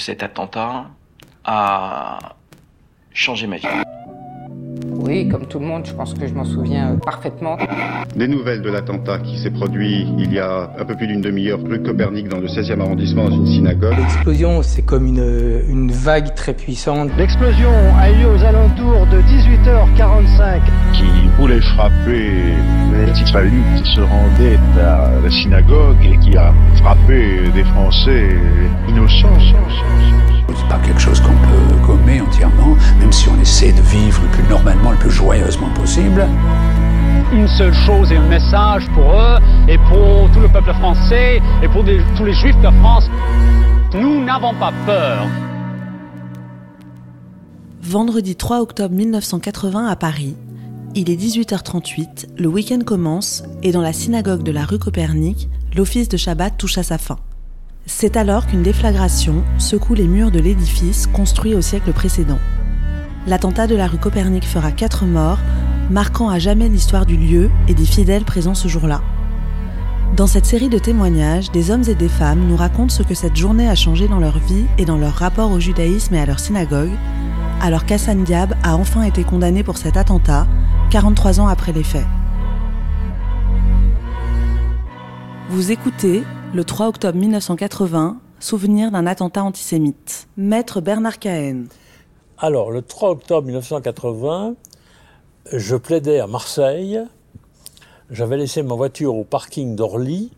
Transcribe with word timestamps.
Cet 0.00 0.22
attentat 0.22 0.86
a 1.44 2.18
changé 3.12 3.46
ma 3.46 3.56
vie. 3.56 3.66
Oui, 4.92 5.28
comme 5.28 5.46
tout 5.46 5.58
le 5.58 5.66
monde, 5.66 5.84
je 5.84 5.92
pense 5.92 6.14
que 6.14 6.26
je 6.26 6.32
m'en 6.32 6.44
souviens 6.44 6.96
parfaitement. 7.04 7.58
Des 8.16 8.28
nouvelles 8.28 8.62
de 8.62 8.70
l'attentat 8.70 9.18
qui 9.18 9.38
s'est 9.38 9.50
produit 9.50 10.06
il 10.18 10.32
y 10.32 10.38
a 10.38 10.70
un 10.78 10.84
peu 10.84 10.94
plus 10.94 11.06
d'une 11.06 11.20
demi-heure 11.20 11.60
rue 11.62 11.82
Copernic 11.82 12.28
dans 12.28 12.38
le 12.38 12.46
16e 12.46 12.80
arrondissement 12.80 13.28
dans 13.28 13.36
une 13.36 13.46
synagogue. 13.46 13.96
L'explosion, 13.98 14.62
c'est 14.62 14.82
comme 14.82 15.06
une, 15.06 15.62
une 15.68 15.90
vague 15.90 16.34
très 16.34 16.54
puissante. 16.54 17.10
L'explosion 17.18 17.70
a 17.98 18.10
eu 18.10 18.22
lieu 18.22 18.28
aux 18.28 18.44
alentours 18.44 19.06
de 19.06 19.20
18h45. 19.20 20.60
Qui 20.94 21.28
voulait 21.38 21.60
frapper 21.60 22.54
les 23.06 23.20
Israélites 23.20 23.82
qui 23.82 23.94
se 23.94 24.00
rendaient 24.00 24.58
à 24.80 25.10
la 25.22 25.30
synagogue 25.30 25.96
et 26.04 26.18
qui 26.18 26.36
a 26.36 26.52
frappé 26.76 27.50
des 27.54 27.64
Français 27.64 28.28
innocents. 28.88 29.09
Essaie 33.60 33.72
de 33.72 33.82
vivre 33.82 34.22
le 34.22 34.28
plus 34.28 34.48
normalement, 34.48 34.92
le 34.92 34.96
plus 34.96 35.10
joyeusement 35.10 35.68
possible. 35.74 36.26
Une 37.32 37.46
seule 37.46 37.74
chose 37.74 38.10
et 38.10 38.16
un 38.16 38.26
message 38.26 38.88
pour 38.94 39.04
eux 39.12 39.36
et 39.68 39.76
pour 39.76 40.30
tout 40.32 40.40
le 40.40 40.48
peuple 40.48 40.72
français 40.74 41.40
et 41.62 41.68
pour 41.68 41.84
des, 41.84 42.00
tous 42.16 42.24
les 42.24 42.32
juifs 42.32 42.58
de 42.62 42.70
France. 42.80 43.04
Nous 43.94 44.24
n'avons 44.24 44.54
pas 44.54 44.72
peur. 44.86 45.26
Vendredi 47.82 48.34
3 48.34 48.60
octobre 48.60 48.94
1980 48.94 49.88
à 49.88 49.96
Paris, 49.96 50.36
il 50.94 51.10
est 51.10 51.20
18h38, 51.20 52.28
le 52.38 52.48
week-end 52.48 52.80
commence 52.84 53.42
et 53.62 53.72
dans 53.72 53.82
la 53.82 53.92
synagogue 53.92 54.42
de 54.42 54.52
la 54.52 54.64
rue 54.64 54.78
Copernic, 54.78 55.48
l'office 55.76 56.08
de 56.08 56.16
Shabbat 56.16 56.56
touche 56.56 56.78
à 56.78 56.82
sa 56.82 56.98
fin. 56.98 57.18
C'est 57.84 58.16
alors 58.16 58.46
qu'une 58.46 58.62
déflagration 58.62 59.44
secoue 59.58 59.94
les 59.94 60.06
murs 60.06 60.30
de 60.30 60.38
l'édifice 60.38 61.06
construit 61.06 61.54
au 61.54 61.60
siècle 61.60 61.92
précédent. 61.92 62.38
L'attentat 63.26 63.66
de 63.66 63.74
la 63.76 63.86
rue 63.86 63.98
Copernic 63.98 64.46
fera 64.46 64.72
quatre 64.72 65.04
morts, 65.04 65.38
marquant 65.90 66.30
à 66.30 66.38
jamais 66.38 66.68
l'histoire 66.68 67.04
du 67.04 67.18
lieu 67.18 67.50
et 67.68 67.74
des 67.74 67.84
fidèles 67.84 68.24
présents 68.24 68.54
ce 68.54 68.66
jour-là. 68.66 69.02
Dans 70.16 70.26
cette 70.26 70.46
série 70.46 70.70
de 70.70 70.78
témoignages, 70.78 71.50
des 71.50 71.70
hommes 71.70 71.84
et 71.86 71.94
des 71.94 72.08
femmes 72.08 72.46
nous 72.48 72.56
racontent 72.56 72.94
ce 72.94 73.02
que 73.02 73.14
cette 73.14 73.36
journée 73.36 73.68
a 73.68 73.74
changé 73.74 74.08
dans 74.08 74.18
leur 74.18 74.38
vie 74.38 74.64
et 74.78 74.86
dans 74.86 74.96
leur 74.96 75.12
rapport 75.12 75.50
au 75.50 75.60
judaïsme 75.60 76.14
et 76.14 76.20
à 76.20 76.26
leur 76.26 76.40
synagogue, 76.40 76.92
alors 77.60 77.84
qu'Hassan 77.84 78.24
Diab 78.24 78.54
a 78.62 78.74
enfin 78.74 79.02
été 79.02 79.22
condamné 79.22 79.62
pour 79.62 79.76
cet 79.76 79.98
attentat, 79.98 80.46
43 80.90 81.40
ans 81.40 81.46
après 81.46 81.72
les 81.72 81.84
faits. 81.84 82.06
Vous 85.50 85.70
écoutez, 85.70 86.22
le 86.54 86.64
3 86.64 86.88
octobre 86.88 87.18
1980, 87.18 88.16
souvenir 88.40 88.90
d'un 88.90 89.06
attentat 89.06 89.44
antisémite. 89.44 90.26
Maître 90.36 90.80
Bernard 90.80 91.18
Cahen. 91.18 91.66
Alors, 92.42 92.70
le 92.70 92.80
3 92.80 93.10
octobre 93.10 93.42
1980, 93.42 94.54
je 95.52 95.76
plaidais 95.76 96.20
à 96.20 96.26
Marseille. 96.26 96.98
J'avais 98.10 98.38
laissé 98.38 98.62
ma 98.62 98.74
voiture 98.74 99.14
au 99.14 99.24
parking 99.24 99.76
d'Orly. 99.76 100.30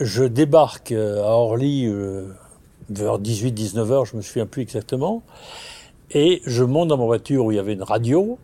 Je 0.00 0.24
débarque 0.24 0.92
à 0.92 1.30
Orly 1.30 1.86
euh, 1.86 2.26
vers 2.90 3.18
18-19 3.18 3.90
heures, 3.90 4.04
je 4.04 4.18
me 4.18 4.20
souviens 4.20 4.44
plus 4.44 4.60
exactement. 4.60 5.22
Et 6.10 6.42
je 6.44 6.62
monte 6.62 6.88
dans 6.88 6.98
ma 6.98 7.06
voiture 7.06 7.46
où 7.46 7.52
il 7.52 7.54
y 7.54 7.58
avait 7.58 7.72
une 7.72 7.82
radio 7.82 8.36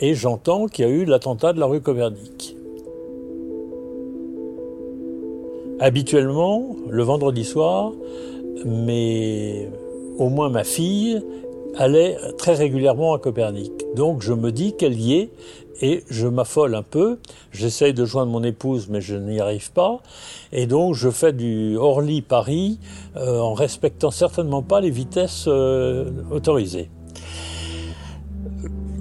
et 0.00 0.14
j'entends 0.14 0.68
qu'il 0.68 0.86
y 0.86 0.88
a 0.88 0.92
eu 0.92 1.06
l'attentat 1.06 1.54
de 1.54 1.58
la 1.58 1.66
rue 1.66 1.80
Copernic. 1.80 2.56
Habituellement, 5.80 6.76
le 6.88 7.02
vendredi 7.02 7.44
soir, 7.44 7.90
mais 8.64 9.68
au 10.18 10.28
moins 10.28 10.50
ma 10.50 10.62
fille 10.62 11.20
allait 11.78 12.16
très 12.38 12.54
régulièrement 12.54 13.14
à 13.14 13.18
Copernic. 13.18 13.72
Donc 13.94 14.22
je 14.22 14.32
me 14.32 14.52
dis 14.52 14.74
qu'elle 14.76 14.98
y 14.98 15.14
est 15.14 15.30
et 15.80 16.04
je 16.08 16.26
m'affole 16.26 16.74
un 16.74 16.82
peu. 16.82 17.18
J'essaye 17.52 17.92
de 17.92 18.04
joindre 18.04 18.32
mon 18.32 18.42
épouse, 18.42 18.88
mais 18.88 19.00
je 19.00 19.16
n'y 19.16 19.40
arrive 19.40 19.72
pas. 19.72 20.00
Et 20.52 20.66
donc 20.66 20.94
je 20.94 21.10
fais 21.10 21.32
du 21.32 21.76
Orly-Paris 21.76 22.78
euh, 23.16 23.40
en 23.40 23.54
respectant 23.54 24.10
certainement 24.10 24.62
pas 24.62 24.80
les 24.80 24.90
vitesses 24.90 25.44
euh, 25.48 26.10
autorisées. 26.30 26.90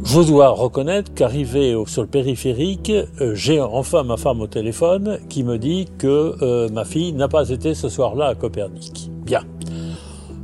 Je 0.06 0.22
dois 0.22 0.50
reconnaître 0.50 1.12
qu'arrivé 1.16 1.76
sur 1.88 2.04
le 2.04 2.08
périphérique, 2.08 2.92
euh, 2.92 3.34
j'ai 3.34 3.60
enfin 3.60 4.04
ma 4.04 4.18
femme 4.18 4.40
au 4.40 4.46
téléphone 4.46 5.18
qui 5.30 5.44
me 5.44 5.58
dit 5.58 5.88
que 5.98 6.36
euh, 6.44 6.70
ma 6.70 6.86
fille 6.86 7.12
n'a 7.14 7.28
pas 7.28 7.50
été 7.50 7.74
ce 7.74 7.90
soir-là 7.90 8.28
à 8.28 8.36
Copernic. 8.36 9.10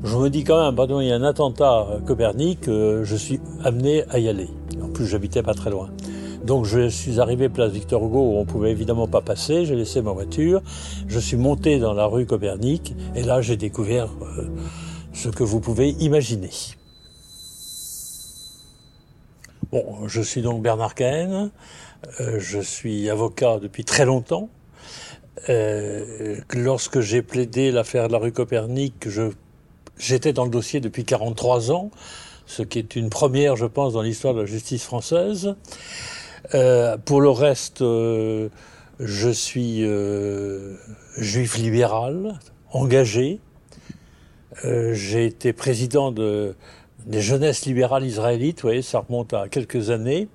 Je 0.04 0.18
me 0.18 0.30
dis 0.30 0.44
quand 0.44 0.66
même, 0.66 0.76
pardon, 0.76 1.00
il 1.00 1.08
y 1.08 1.12
a 1.12 1.16
un 1.16 1.24
attentat 1.24 1.72
à 1.72 2.00
Copernic, 2.06 2.68
euh, 2.68 3.04
je 3.04 3.16
suis 3.16 3.40
amené 3.64 4.04
à 4.10 4.18
y 4.18 4.28
aller. 4.28 4.50
En 4.82 4.90
plus, 4.90 5.06
j'habitais 5.06 5.44
pas 5.44 5.54
très 5.54 5.70
loin. 5.70 5.92
Donc 6.44 6.66
je 6.66 6.90
suis 6.90 7.20
arrivé 7.20 7.50
place 7.50 7.72
Victor 7.72 8.04
Hugo 8.04 8.20
où 8.20 8.38
on 8.38 8.46
pouvait 8.46 8.72
évidemment 8.72 9.08
pas 9.08 9.22
passer, 9.22 9.66
j'ai 9.66 9.76
laissé 9.76 10.02
ma 10.02 10.12
voiture, 10.12 10.64
je 11.08 11.20
suis 11.20 11.38
monté 11.38 11.78
dans 11.78 11.94
la 11.94 12.08
rue 12.08 12.26
Copernic 12.26 12.96
et 13.16 13.22
là 13.22 13.42
j'ai 13.42 13.58
découvert 13.58 14.10
ce 15.14 15.30
que 15.30 15.44
vous 15.44 15.60
pouvez 15.60 15.90
imaginer. 15.90 16.50
Bon, 19.72 20.08
je 20.08 20.22
suis 20.22 20.42
donc 20.42 20.64
Bernard 20.64 20.96
Cahen, 20.96 21.52
euh, 22.20 22.40
je 22.40 22.60
suis 22.60 23.08
avocat 23.10 23.60
depuis 23.60 23.86
très 23.86 24.06
longtemps. 24.06 24.50
Euh, 25.50 26.38
lorsque 26.54 27.00
j'ai 27.00 27.22
plaidé 27.22 27.72
l'affaire 27.72 28.08
de 28.08 28.14
la 28.14 28.20
rue 28.20 28.32
Copernic, 28.32 29.08
j'étais 30.02 30.34
dans 30.34 30.44
le 30.44 30.50
dossier 30.50 30.80
depuis 30.80 31.06
43 31.06 31.72
ans, 31.72 31.92
ce 32.46 32.64
qui 32.64 32.80
est 32.80 32.96
une 32.96 33.10
première, 33.10 33.56
je 33.56 33.66
pense, 33.66 33.94
dans 33.94 34.02
l'histoire 34.02 34.34
de 34.34 34.42
la 34.42 34.46
justice 34.46 34.84
française. 34.84 35.56
Euh, 36.56 36.98
pour 36.98 37.22
le 37.22 37.30
reste, 37.30 37.82
euh, 37.82 38.50
je 39.00 39.30
suis 39.30 39.86
euh, 39.86 40.76
juif 41.18 41.58
libéral, 41.58 42.40
engagé. 42.72 43.40
j'ai 44.64 45.26
été 45.26 45.54
président 45.54 46.12
de 46.12 46.56
des 47.06 47.22
jeunesses 47.22 47.66
libérales 47.66 48.06
israélites, 48.06 48.62
vous 48.62 48.68
voyez, 48.68 48.82
ça 48.82 49.00
remonte 49.00 49.34
à 49.34 49.48
quelques 49.48 49.90
années. 49.90 50.28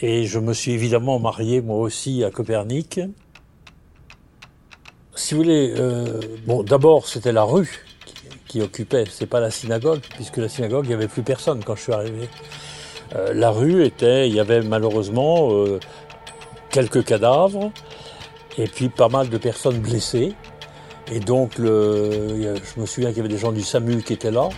Et 0.00 0.26
je 0.26 0.38
me 0.38 0.52
suis 0.52 0.72
évidemment 0.72 1.18
marié 1.18 1.60
moi 1.60 1.78
aussi 1.78 2.24
à 2.24 2.30
Copernic. 2.30 3.00
Si 5.14 5.34
vous 5.34 5.42
voulez, 5.42 5.74
euh, 5.76 6.20
bon, 6.46 6.62
d'abord 6.62 7.06
c'était 7.06 7.32
la 7.32 7.44
rue 7.44 7.84
qui, 8.46 8.60
occupait, 8.60 9.04
c'est 9.10 9.26
pas 9.26 9.40
la 9.40 9.50
synagogue, 9.50 10.00
puisque 10.14 10.36
la 10.38 10.48
synagogue, 10.48 10.84
il 10.84 10.88
n'y 10.88 10.94
avait 10.94 11.08
plus 11.08 11.22
personne 11.22 11.62
quand 11.64 11.74
je 11.76 11.82
suis 11.82 11.92
arrivé. 11.92 12.28
Euh, 13.14 13.32
la 13.34 13.50
rue 13.50 13.84
était, 13.84 14.28
il 14.28 14.34
y 14.34 14.40
avait 14.40 14.62
malheureusement 14.62 15.52
euh, 15.52 15.80
quelques 16.70 17.04
cadavres 17.04 17.70
et 18.58 18.66
puis 18.66 18.88
pas 18.88 19.08
mal 19.08 19.28
de 19.28 19.38
personnes 19.38 19.78
blessées. 19.78 20.34
Et 21.10 21.20
donc, 21.20 21.52
je 21.58 22.80
me 22.80 22.86
souviens 22.86 23.08
qu'il 23.10 23.18
y 23.18 23.20
avait 23.20 23.28
des 23.28 23.38
gens 23.38 23.52
du 23.52 23.62
SAMU 23.62 24.02
qui 24.02 24.12
étaient 24.12 24.30
là. 24.30 24.48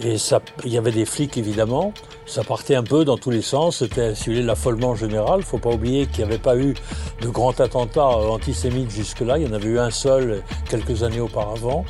Et 0.00 0.16
ça, 0.16 0.40
il 0.64 0.72
y 0.72 0.78
avait 0.78 0.92
des 0.92 1.04
flics 1.04 1.36
évidemment. 1.36 1.92
Ça 2.24 2.42
partait 2.42 2.74
un 2.74 2.82
peu 2.82 3.04
dans 3.04 3.18
tous 3.18 3.30
les 3.30 3.42
sens. 3.42 3.78
C'était, 3.78 4.14
si 4.14 4.42
l'affolement 4.42 4.94
général. 4.94 5.42
Faut 5.42 5.58
pas 5.58 5.70
oublier 5.70 6.06
qu'il 6.06 6.24
n'y 6.24 6.30
avait 6.30 6.42
pas 6.42 6.56
eu 6.56 6.74
de 7.20 7.28
grand 7.28 7.60
attentat 7.60 8.06
antisémite 8.06 8.90
jusque-là. 8.90 9.38
Il 9.38 9.46
y 9.46 9.48
en 9.48 9.52
avait 9.52 9.68
eu 9.68 9.78
un 9.78 9.90
seul 9.90 10.42
quelques 10.68 11.02
années 11.02 11.20
auparavant. 11.20 11.84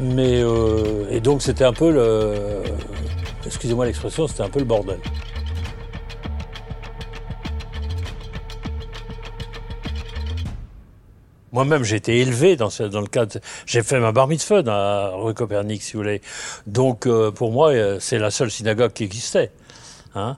Mais 0.00 0.40
euh, 0.42 1.10
et 1.10 1.20
donc 1.20 1.42
c'était 1.42 1.64
un 1.64 1.72
peu 1.72 1.90
le, 1.90 2.62
excusez-moi 3.44 3.86
l'expression, 3.86 4.28
c'était 4.28 4.42
un 4.42 4.48
peu 4.48 4.58
le 4.58 4.64
bordel. 4.64 4.98
Moi-même, 11.56 11.84
j'ai 11.84 11.96
été 11.96 12.20
élevé 12.20 12.54
dans, 12.56 12.68
dans 12.90 13.00
le 13.00 13.06
cadre. 13.06 13.40
J'ai 13.64 13.82
fait 13.82 13.98
ma 13.98 14.12
bar 14.12 14.28
mitzvah 14.28 14.62
à 14.66 15.12
rue 15.16 15.32
Copernic, 15.32 15.82
si 15.82 15.94
vous 15.94 16.00
voulez. 16.00 16.20
Donc, 16.66 17.06
euh, 17.06 17.30
pour 17.30 17.50
moi, 17.50 17.70
euh, 17.70 17.96
c'est 17.98 18.18
la 18.18 18.30
seule 18.30 18.50
synagogue 18.50 18.92
qui 18.92 19.04
existait. 19.04 19.52
Hein. 20.14 20.36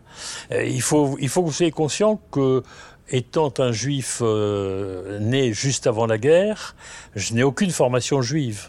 Il, 0.53 0.81
faut, 0.81 1.17
il 1.21 1.29
faut 1.29 1.41
que 1.43 1.47
vous 1.47 1.53
soyez 1.53 1.73
conscient 1.73 2.21
que, 2.31 2.63
étant 3.09 3.53
un 3.59 3.73
juif 3.73 4.21
euh, 4.23 5.19
né 5.19 5.53
juste 5.53 5.89
avant 5.89 6.07
la 6.07 6.19
guerre, 6.19 6.77
je 7.17 7.35
n'ai 7.35 7.43
aucune 7.43 7.73
formation 7.73 8.23
juive. 8.23 8.69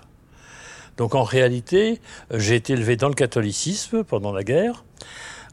Donc, 0.97 1.13
en 1.13 1.24
réalité, 1.24 2.01
j'ai 2.33 2.56
été 2.56 2.74
élevé 2.74 2.95
dans 2.95 3.09
le 3.09 3.13
catholicisme 3.13 4.03
pendant 4.03 4.31
la 4.33 4.44
guerre. 4.44 4.85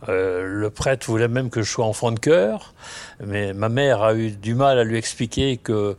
Le 0.08 0.68
prêtre 0.68 1.06
voulait 1.06 1.28
même 1.28 1.50
que 1.50 1.62
je 1.62 1.70
sois 1.70 1.84
enfant 1.84 2.12
de 2.12 2.20
cœur, 2.20 2.74
mais 3.24 3.52
ma 3.52 3.68
mère 3.68 4.02
a 4.02 4.14
eu 4.14 4.30
du 4.30 4.54
mal 4.54 4.78
à 4.78 4.84
lui 4.84 4.98
expliquer 4.98 5.56
que 5.56 5.96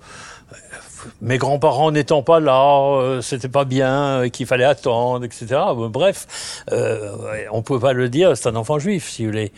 mes 1.22 1.38
grands-parents 1.38 1.92
n'étant 1.92 2.24
pas 2.24 2.40
là, 2.40 3.00
euh, 3.00 3.22
c'était 3.22 3.50
pas 3.50 3.66
bien, 3.66 4.22
euh, 4.22 4.30
qu'il 4.30 4.46
fallait 4.46 4.64
attendre, 4.64 5.26
etc. 5.26 5.48
Bref, 5.76 6.64
euh, 6.72 7.46
on 7.52 7.62
peut 7.62 7.80
pas 7.80 7.94
le 7.94 8.10
dire, 8.10 8.36
c'est 8.36 8.50
un 8.50 8.56
enfant 8.56 8.80
juif, 8.80 9.10
si 9.10 9.24
vous 9.24 9.32
voulez. 9.32 9.52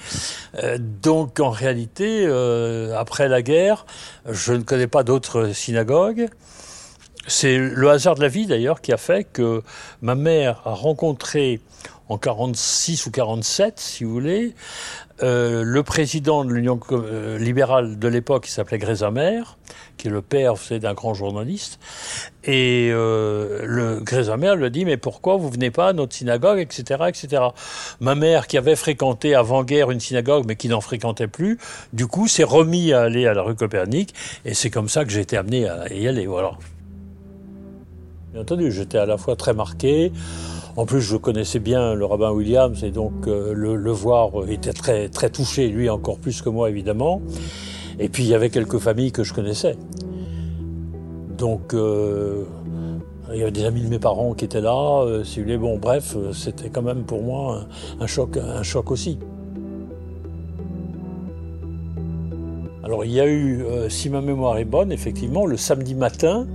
Euh, 0.63 0.77
donc, 0.79 1.39
en 1.39 1.49
réalité, 1.49 2.27
après 2.95 3.27
la 3.27 3.41
guerre, 3.41 3.85
je 4.29 4.53
ne 4.53 4.63
connais 4.63 4.87
pas 4.87 5.03
d'autres 5.03 5.51
synagogues. 5.53 6.29
c'est 7.27 7.57
le 7.57 7.89
hasard 7.89 8.15
de 8.15 8.21
la 8.21 8.27
vie 8.27 8.47
d'ailleurs 8.47 8.81
qui 8.81 8.91
a 8.91 8.97
fait 8.97 9.23
que 9.23 9.61
ma 10.01 10.15
mère 10.15 10.61
a 10.65 10.73
rencontré 10.73 11.61
en 12.09 12.17
46 12.17 13.05
ou 13.05 13.11
47, 13.11 13.79
si 13.79 14.03
vous 14.03 14.11
voulez, 14.11 14.55
euh, 15.21 15.63
le 15.63 15.83
président 15.83 16.43
de 16.43 16.51
l'Union 16.51 16.79
euh, 16.91 17.37
libérale 17.37 17.99
de 17.99 18.07
l'époque, 18.07 18.45
qui 18.45 18.51
s'appelait 18.51 18.79
Grésamer, 18.79 19.41
qui 19.97 20.07
est 20.07 20.11
le 20.11 20.23
père 20.23 20.55
d'un 20.71 20.93
grand 20.93 21.13
journaliste, 21.13 21.79
et 22.43 22.89
euh, 22.91 23.61
le 23.63 23.99
Grésamer 23.99 24.55
lui 24.55 24.71
dit 24.71 24.85
mais 24.85 24.97
pourquoi 24.97 25.37
vous 25.37 25.49
venez 25.49 25.69
pas 25.69 25.89
à 25.89 25.93
notre 25.93 26.15
synagogue, 26.15 26.59
etc., 26.59 27.03
etc. 27.07 27.43
Ma 27.99 28.15
mère, 28.15 28.47
qui 28.47 28.57
avait 28.57 28.75
fréquenté 28.75 29.35
avant-guerre 29.35 29.91
une 29.91 29.99
synagogue, 29.99 30.45
mais 30.47 30.55
qui 30.55 30.67
n'en 30.67 30.81
fréquentait 30.81 31.27
plus, 31.27 31.59
du 31.93 32.07
coup 32.07 32.27
s'est 32.27 32.43
remis 32.43 32.91
à 32.91 33.01
aller 33.01 33.27
à 33.27 33.35
la 33.35 33.43
rue 33.43 33.55
Copernic, 33.55 34.15
et 34.45 34.55
c'est 34.55 34.71
comme 34.71 34.89
ça 34.89 35.05
que 35.05 35.11
j'ai 35.11 35.21
été 35.21 35.37
amené 35.37 35.69
à 35.69 35.93
y 35.93 36.07
aller. 36.07 36.25
Voilà. 36.25 36.53
Bien 38.31 38.41
entendu, 38.41 38.71
j'étais 38.71 38.97
à 38.97 39.05
la 39.05 39.17
fois 39.17 39.35
très 39.35 39.53
marqué. 39.53 40.11
En 40.75 40.85
plus, 40.85 41.01
je 41.01 41.17
connaissais 41.17 41.59
bien 41.59 41.95
le 41.95 42.05
rabbin 42.05 42.31
Williams 42.31 42.83
et 42.83 42.91
donc 42.91 43.27
euh, 43.27 43.53
le, 43.53 43.91
voir 43.91 44.29
était 44.47 44.73
très, 44.73 45.09
très 45.09 45.29
touché, 45.29 45.67
lui 45.67 45.89
encore 45.89 46.19
plus 46.19 46.41
que 46.41 46.49
moi 46.49 46.69
évidemment. 46.69 47.21
Et 47.99 48.07
puis 48.07 48.23
il 48.23 48.29
y 48.29 48.35
avait 48.35 48.49
quelques 48.49 48.77
familles 48.77 49.11
que 49.11 49.23
je 49.23 49.33
connaissais. 49.33 49.75
Donc 51.37 51.73
euh, 51.73 52.43
il 53.33 53.39
y 53.39 53.41
avait 53.41 53.51
des 53.51 53.65
amis 53.65 53.81
de 53.81 53.89
mes 53.89 53.99
parents 53.99 54.33
qui 54.33 54.45
étaient 54.45 54.61
là. 54.61 55.03
Euh, 55.05 55.57
bon, 55.57 55.77
bref, 55.77 56.15
c'était 56.33 56.69
quand 56.69 56.83
même 56.83 57.03
pour 57.03 57.23
moi 57.23 57.65
un, 57.99 58.07
choc, 58.07 58.37
un 58.37 58.63
choc 58.63 58.91
aussi. 58.91 59.17
Alors 62.83 63.05
il 63.05 63.11
y 63.11 63.19
a 63.19 63.27
eu, 63.27 63.63
si 63.89 64.09
ma 64.09 64.21
mémoire 64.21 64.57
est 64.57 64.65
bonne, 64.65 64.91
effectivement, 64.91 65.45
le 65.45 65.57
samedi 65.57 65.93
matin, 65.93 66.47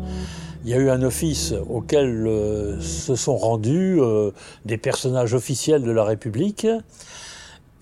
il 0.65 0.71
y 0.71 0.75
a 0.75 0.79
eu 0.79 0.89
un 0.89 1.03
office 1.03 1.55
auquel 1.69 2.27
euh, 2.27 2.81
se 2.81 3.17
sont 3.17 3.37
rendus 3.37 3.99
euh, 4.01 4.31
des 4.65 4.79
personnages 4.79 5.35
officiels 5.35 5.83
de 5.83 5.91
la 5.91 6.05
République 6.05 6.67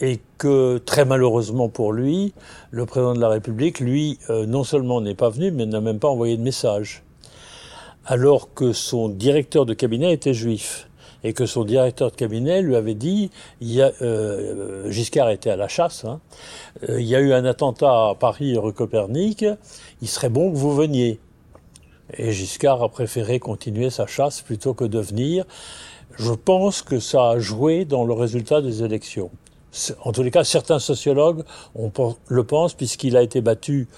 et 0.00 0.18
que 0.36 0.78
très 0.78 1.04
malheureusement 1.04 1.68
pour 1.68 1.92
lui, 1.92 2.34
le 2.72 2.84
président 2.84 3.14
de 3.14 3.20
la 3.20 3.28
République, 3.28 3.78
lui, 3.78 4.18
euh, 4.30 4.46
non 4.46 4.64
seulement 4.64 5.00
n'est 5.00 5.14
pas 5.14 5.30
venu, 5.30 5.52
mais 5.52 5.64
n'a 5.64 5.80
même 5.80 6.00
pas 6.00 6.08
envoyé 6.08 6.36
de 6.36 6.42
message. 6.42 7.04
Alors 8.04 8.52
que 8.52 8.72
son 8.72 9.08
directeur 9.08 9.64
de 9.64 9.74
cabinet 9.74 10.12
était 10.12 10.34
juif 10.34 10.88
et 11.22 11.34
que 11.34 11.46
son 11.46 11.62
directeur 11.62 12.10
de 12.10 12.16
cabinet 12.16 12.62
lui 12.62 12.74
avait 12.74 12.96
dit, 12.96 13.30
il 13.60 13.92
Giscard 14.88 15.30
était 15.30 15.50
à 15.50 15.56
la 15.56 15.68
chasse, 15.68 16.04
hein, 16.04 16.20
il 16.88 17.04
y 17.04 17.14
a 17.14 17.20
eu 17.20 17.32
un 17.32 17.44
attentat 17.44 18.08
à 18.08 18.16
Paris 18.18 18.58
rue 18.58 18.72
Copernic, 18.72 19.44
il 20.00 20.08
serait 20.08 20.30
bon 20.30 20.50
que 20.50 20.56
vous 20.56 20.74
veniez. 20.74 21.20
Et 22.18 22.32
Giscard 22.32 22.82
a 22.82 22.88
préféré 22.88 23.38
continuer 23.38 23.90
sa 23.90 24.06
chasse 24.06 24.42
plutôt 24.42 24.74
que 24.74 24.84
de 24.84 24.98
venir. 24.98 25.44
Je 26.18 26.32
pense 26.32 26.82
que 26.82 27.00
ça 27.00 27.30
a 27.30 27.38
joué 27.38 27.84
dans 27.84 28.04
le 28.04 28.12
résultat 28.12 28.60
des 28.60 28.82
élections. 28.82 29.30
En 30.04 30.12
tous 30.12 30.22
les 30.22 30.30
cas, 30.30 30.44
certains 30.44 30.78
sociologues 30.78 31.44
le 32.28 32.44
pensent 32.44 32.74
puisqu'il 32.74 33.16
a 33.16 33.22
été 33.22 33.40
battu, 33.40 33.88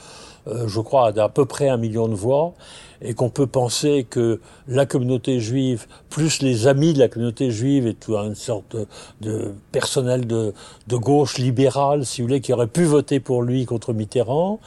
euh, 0.46 0.68
je 0.68 0.80
crois, 0.80 1.10
d'à 1.10 1.28
peu 1.28 1.46
près 1.46 1.68
un 1.68 1.76
million 1.76 2.06
de 2.06 2.14
voix 2.14 2.54
et 3.02 3.14
qu'on 3.14 3.28
peut 3.28 3.48
penser 3.48 4.06
que 4.08 4.40
la 4.68 4.86
communauté 4.86 5.40
juive, 5.40 5.86
plus 6.10 6.42
les 6.42 6.68
amis 6.68 6.92
de 6.92 7.00
la 7.00 7.08
communauté 7.08 7.50
juive 7.50 7.88
et 7.88 7.94
tout 7.94 8.16
une 8.16 8.36
sorte 8.36 8.76
de, 9.20 9.54
personnel 9.72 10.26
de, 10.28 10.54
gauche 10.88 11.38
libérale, 11.38 12.06
si 12.06 12.22
vous 12.22 12.28
voulez, 12.28 12.40
qui 12.40 12.52
aurait 12.52 12.68
pu 12.68 12.84
voter 12.84 13.18
pour 13.18 13.42
lui 13.42 13.66
contre 13.66 13.92
Mitterrand, 13.92 14.60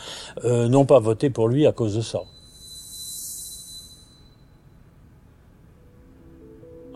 euh, 0.44 0.68
n'ont 0.68 0.86
pas 0.86 1.00
voté 1.00 1.30
pour 1.30 1.48
lui 1.48 1.66
à 1.66 1.72
cause 1.72 1.96
de 1.96 2.02
ça. 2.02 2.24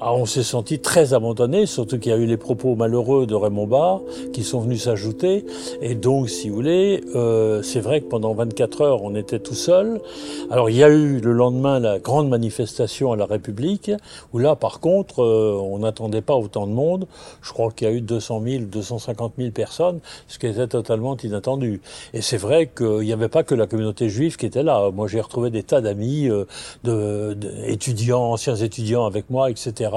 Ah, 0.04 0.16
on 0.16 0.26
s'est 0.26 0.42
senti 0.42 0.80
très 0.80 1.14
abandonné, 1.14 1.68
surtout 1.68 2.00
qu'il 2.00 2.12
y 2.12 2.16
a 2.16 2.18
eu 2.18 2.26
les 2.26 2.36
propos 2.36 2.74
malheureux 2.74 3.28
de 3.28 3.36
Raymond 3.36 3.68
Barre 3.68 4.02
qui 4.34 4.44
sont 4.44 4.60
venus 4.60 4.86
s'ajouter. 4.86 5.46
Et 5.84 5.94
donc, 5.94 6.28
si 6.28 6.50
vous 6.50 6.56
voulez, 6.56 7.04
euh, 7.14 7.62
c'est 7.62 7.82
vrai 7.82 8.02
que 8.02 8.08
pendant 8.08 8.34
24 8.34 8.82
heures, 8.82 9.04
on 9.04 9.14
était 9.14 9.38
tout 9.38 9.54
seul. 9.54 10.02
Alors, 10.50 10.72
il 10.72 10.78
y 10.78 10.84
a 10.84 10.90
eu 10.90 11.20
le 11.20 11.34
lendemain 11.34 11.80
la 11.80 12.00
grande 12.00 12.30
manifestation 12.30 13.12
à 13.12 13.16
la 13.16 13.28
République, 13.28 13.92
où 14.34 14.40
là, 14.40 14.56
par 14.56 14.80
contre, 14.80 15.22
euh, 15.22 15.62
on 15.62 15.78
n'attendait 15.78 16.24
pas 16.24 16.36
autant 16.36 16.66
de 16.66 16.74
monde. 16.74 17.06
Je 17.44 17.54
crois 17.54 17.70
qu'il 17.70 17.88
y 17.88 17.92
a 17.92 17.94
eu 17.94 18.02
200 18.02 18.42
000, 18.44 18.64
250 18.64 19.34
000 19.38 19.52
personnes, 19.52 20.00
ce 20.28 20.40
qui 20.40 20.48
était 20.48 20.68
totalement 20.68 21.16
inattendu. 21.16 21.80
Et 22.16 22.22
c'est 22.22 22.38
vrai 22.38 22.72
qu'il 22.76 23.02
n'y 23.02 23.14
avait 23.14 23.30
pas 23.30 23.44
que 23.44 23.54
la 23.54 23.68
communauté 23.68 24.10
juive 24.10 24.38
qui 24.38 24.48
était 24.48 24.64
là. 24.64 24.90
Moi, 24.90 25.08
j'ai 25.08 25.22
retrouvé 25.22 25.52
des 25.52 25.62
tas 25.62 25.80
d'amis, 25.80 26.28
euh, 26.28 26.46
de, 26.84 28.14
anciens 28.14 28.56
étudiants 28.56 29.06
avec 29.06 29.30
moi, 29.30 29.52
etc 29.52 29.91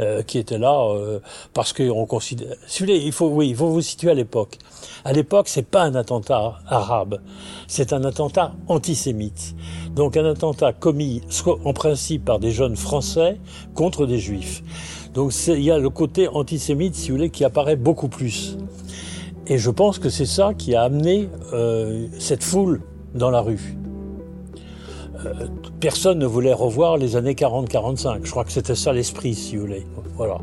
euh, 0.00 0.22
qui 0.22 0.38
étaient 0.38 0.58
là 0.58 0.88
euh, 0.90 1.20
parce 1.54 1.72
qu'on 1.72 2.06
considère. 2.06 2.56
Si 2.66 2.80
vous 2.80 2.86
voulez, 2.86 2.98
il 2.98 3.12
faut, 3.12 3.28
oui, 3.28 3.48
il 3.48 3.56
faut 3.56 3.68
vous 3.68 3.80
situer 3.80 4.10
à 4.10 4.14
l'époque. 4.14 4.58
À 5.04 5.12
l'époque, 5.12 5.48
c'est 5.48 5.66
pas 5.66 5.82
un 5.82 5.94
attentat 5.94 6.60
arabe, 6.66 7.20
c'est 7.66 7.92
un 7.92 8.04
attentat 8.04 8.54
antisémite. 8.68 9.54
Donc 9.94 10.16
un 10.16 10.24
attentat 10.24 10.72
commis 10.72 11.22
en 11.64 11.72
principe 11.72 12.24
par 12.24 12.38
des 12.38 12.50
jeunes 12.50 12.76
français 12.76 13.38
contre 13.74 14.06
des 14.06 14.18
juifs. 14.18 14.62
Donc 15.14 15.32
il 15.46 15.62
y 15.62 15.70
a 15.70 15.78
le 15.78 15.90
côté 15.90 16.28
antisémite, 16.28 16.94
si 16.94 17.10
vous 17.10 17.16
voulez, 17.16 17.30
qui 17.30 17.44
apparaît 17.44 17.76
beaucoup 17.76 18.08
plus. 18.08 18.58
Et 19.46 19.58
je 19.58 19.70
pense 19.70 19.98
que 19.98 20.10
c'est 20.10 20.26
ça 20.26 20.54
qui 20.54 20.74
a 20.74 20.82
amené 20.82 21.28
euh, 21.52 22.06
cette 22.18 22.42
foule 22.42 22.82
dans 23.14 23.30
la 23.30 23.40
rue. 23.40 23.76
Euh, 25.24 25.46
personne 25.80 26.18
ne 26.18 26.26
voulait 26.26 26.52
revoir 26.52 26.96
les 26.96 27.16
années 27.16 27.34
40-45. 27.34 28.24
Je 28.24 28.30
crois 28.30 28.44
que 28.44 28.52
c'était 28.52 28.74
ça 28.74 28.92
l'esprit, 28.92 29.34
si 29.34 29.56
vous 29.56 29.62
voulez. 29.62 29.86
Voilà. 30.14 30.38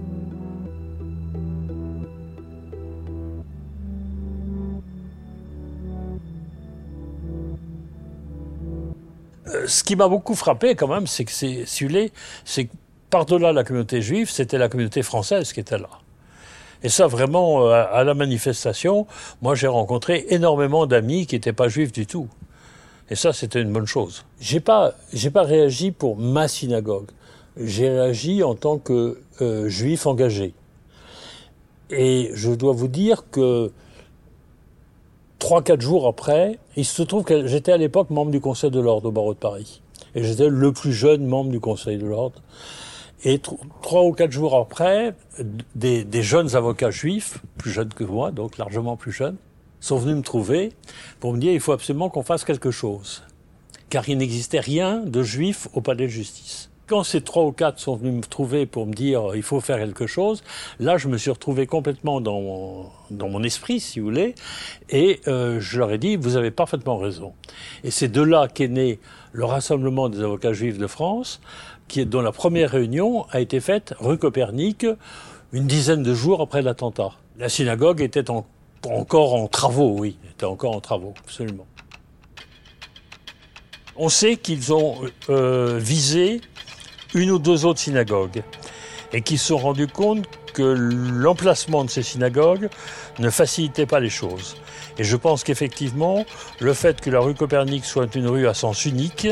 Euh, 9.47 9.67
ce 9.67 9.83
qui 9.83 9.95
m'a 9.95 10.07
beaucoup 10.07 10.35
frappé 10.35 10.75
quand 10.75 10.87
même, 10.87 11.07
c'est 11.07 11.25
que 11.25 11.31
c'est, 11.31 11.65
si 11.65 11.87
c'est 12.45 12.65
que 12.65 12.73
par-delà 13.09 13.53
la 13.53 13.63
communauté 13.63 14.01
juive, 14.01 14.29
c'était 14.29 14.57
la 14.57 14.69
communauté 14.69 15.03
française 15.03 15.53
qui 15.53 15.59
était 15.59 15.77
là. 15.77 15.89
Et 16.81 16.89
ça, 16.89 17.07
vraiment, 17.07 17.67
euh, 17.67 17.85
à 17.91 18.03
la 18.03 18.13
manifestation, 18.13 19.07
moi 19.41 19.55
j'ai 19.55 19.67
rencontré 19.67 20.25
énormément 20.29 20.85
d'amis 20.85 21.27
qui 21.27 21.35
n'étaient 21.35 21.53
pas 21.53 21.67
juifs 21.67 21.91
du 21.91 22.07
tout. 22.07 22.27
Et 23.09 23.15
ça, 23.15 23.33
c'était 23.33 23.61
une 23.61 23.71
bonne 23.71 23.85
chose. 23.85 24.25
J'ai 24.39 24.59
pas, 24.59 24.93
j'ai 25.11 25.29
pas 25.29 25.43
réagi 25.43 25.91
pour 25.91 26.17
ma 26.17 26.47
synagogue. 26.47 27.09
J'ai 27.57 27.89
réagi 27.89 28.43
en 28.43 28.55
tant 28.55 28.77
que 28.77 29.21
euh, 29.41 29.67
juif 29.69 30.07
engagé. 30.07 30.53
Et 31.89 32.31
je 32.33 32.51
dois 32.51 32.73
vous 32.73 32.87
dire 32.87 33.25
que 33.29 33.71
trois, 35.37 35.61
quatre 35.61 35.81
jours 35.81 36.07
après, 36.07 36.57
il 36.75 36.85
se 36.85 37.03
trouve 37.03 37.23
que 37.23 37.45
j'étais 37.45 37.71
à 37.71 37.77
l'époque 37.77 38.09
membre 38.09 38.31
du 38.31 38.39
Conseil 38.39 38.71
de 38.71 38.79
l'Ordre 38.79 39.09
au 39.09 39.11
barreau 39.11 39.33
de 39.33 39.39
Paris. 39.39 39.81
Et 40.15 40.23
j'étais 40.23 40.47
le 40.47 40.71
plus 40.71 40.93
jeune 40.93 41.25
membre 41.25 41.51
du 41.51 41.59
Conseil 41.59 41.97
de 41.97 42.07
l'Ordre. 42.07 42.41
Et 43.25 43.39
trois 43.81 44.03
ou 44.03 44.11
quatre 44.11 44.31
jours 44.31 44.55
après, 44.55 45.13
des, 45.75 46.03
des 46.03 46.23
jeunes 46.23 46.55
avocats 46.55 46.91
juifs, 46.91 47.39
plus 47.57 47.71
jeunes 47.71 47.93
que 47.93 48.03
moi, 48.03 48.31
donc 48.31 48.57
largement 48.57 48.97
plus 48.97 49.11
jeunes, 49.11 49.37
sont 49.83 49.97
venus 49.97 50.15
me 50.15 50.21
trouver 50.21 50.71
pour 51.19 51.33
me 51.33 51.39
dire 51.39 51.51
il 51.51 51.59
faut 51.59 51.73
absolument 51.73 52.09
qu'on 52.09 52.23
fasse 52.23 52.45
quelque 52.45 52.71
chose. 52.71 53.23
Car 53.89 54.07
il 54.07 54.17
n'existait 54.17 54.61
rien 54.61 54.99
de 55.05 55.21
juif 55.21 55.67
au 55.73 55.81
palais 55.81 56.05
de 56.05 56.11
justice. 56.11 56.69
Quand 56.87 57.03
ces 57.03 57.21
trois 57.21 57.43
ou 57.43 57.51
quatre 57.51 57.79
sont 57.79 57.97
venus 57.97 58.13
me 58.13 58.21
trouver 58.21 58.65
pour 58.65 58.85
me 58.85 58.93
dire 58.93 59.35
il 59.35 59.43
faut 59.43 59.59
faire 59.59 59.77
quelque 59.77 60.07
chose, 60.07 60.41
là 60.79 60.97
je 60.97 61.09
me 61.09 61.17
suis 61.17 61.31
retrouvé 61.31 61.67
complètement 61.67 62.21
dans 62.21 62.39
mon, 62.39 62.85
dans 63.11 63.27
mon 63.27 63.43
esprit, 63.43 63.81
si 63.81 63.99
vous 63.99 64.05
voulez, 64.05 64.35
et 64.89 65.19
euh, 65.27 65.59
je 65.59 65.79
leur 65.79 65.91
ai 65.91 65.97
dit 65.97 66.15
vous 66.15 66.37
avez 66.37 66.51
parfaitement 66.51 66.97
raison. 66.97 67.33
Et 67.83 67.91
c'est 67.91 68.09
de 68.09 68.21
là 68.21 68.47
qu'est 68.47 68.69
né 68.69 68.99
le 69.33 69.43
Rassemblement 69.43 70.07
des 70.07 70.21
avocats 70.21 70.53
juifs 70.53 70.77
de 70.77 70.87
France, 70.87 71.41
qui 71.89 72.05
dont 72.05 72.21
la 72.21 72.31
première 72.31 72.71
réunion 72.71 73.25
a 73.31 73.41
été 73.41 73.59
faite 73.59 73.93
rue 73.99 74.17
Copernic, 74.17 74.85
une 75.51 75.67
dizaine 75.67 76.03
de 76.03 76.13
jours 76.13 76.41
après 76.41 76.61
l'attentat. 76.61 77.11
La 77.37 77.49
synagogue 77.49 78.01
était 78.01 78.29
en 78.29 78.45
encore 78.85 79.33
en 79.33 79.47
travaux, 79.47 79.95
oui, 79.97 80.17
était 80.31 80.45
encore 80.45 80.75
en 80.75 80.81
travaux, 80.81 81.13
absolument. 81.19 81.65
On 83.95 84.09
sait 84.09 84.37
qu'ils 84.37 84.73
ont 84.73 85.01
euh, 85.29 85.77
visé 85.79 86.41
une 87.13 87.31
ou 87.31 87.39
deux 87.39 87.65
autres 87.65 87.79
synagogues 87.79 88.43
et 89.13 89.21
qu'ils 89.21 89.37
se 89.37 89.47
sont 89.47 89.57
rendus 89.57 89.87
compte 89.87 90.25
que 90.53 90.63
l'emplacement 90.63 91.83
de 91.83 91.89
ces 91.89 92.03
synagogues 92.03 92.69
ne 93.19 93.29
facilitait 93.29 93.85
pas 93.85 93.99
les 93.99 94.09
choses. 94.09 94.55
Et 94.97 95.03
je 95.03 95.15
pense 95.15 95.43
qu'effectivement, 95.43 96.25
le 96.59 96.73
fait 96.73 97.01
que 97.01 97.09
la 97.09 97.19
rue 97.19 97.35
Copernic 97.35 97.85
soit 97.85 98.13
une 98.15 98.27
rue 98.27 98.47
à 98.47 98.53
sens 98.53 98.85
unique 98.85 99.27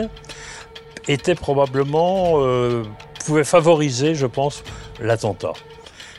était 1.08 1.36
probablement 1.36 2.34
euh, 2.38 2.84
pouvait 3.25 3.43
favoriser, 3.43 4.15
je 4.15 4.25
pense, 4.27 4.63
l'attentat 5.00 5.53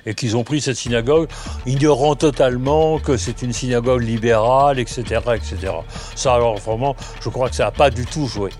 et 0.07 0.15
qu'ils 0.15 0.37
ont 0.37 0.45
pris 0.45 0.61
cette 0.61 0.77
synagogue, 0.77 1.29
ignorant 1.67 2.15
totalement 2.15 2.99
que 2.99 3.17
c'est 3.17 3.43
une 3.43 3.53
synagogue 3.53 4.03
libérale, 4.03 4.79
etc., 4.79 5.21
etc. 5.35 5.73
Ça, 6.15 6.35
alors 6.35 6.59
vraiment, 6.59 6.97
je 7.21 7.29
crois 7.29 7.49
que 7.49 7.55
ça 7.55 7.65
n'a 7.65 7.71
pas 7.71 7.91
du 7.91 8.07
tout 8.07 8.27
joué. 8.27 8.51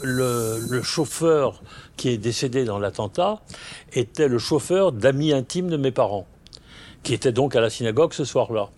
Le, 0.00 0.82
chauffeur 0.82 1.60
qui 1.96 2.10
est 2.10 2.18
décédé 2.18 2.64
dans 2.64 2.78
l'attentat 2.78 3.40
était 3.92 4.28
le 4.28 4.38
chauffeur 4.38 4.92
d'amis 4.92 5.32
intimes 5.32 5.68
de 5.68 5.76
mes 5.76 5.90
parents 5.90 6.26
qui 7.08 7.14
était 7.14 7.32
donc 7.32 7.56
à 7.56 7.62
la 7.62 7.70
synagogue 7.70 8.12
ce 8.12 8.26
soir-là. 8.26 8.68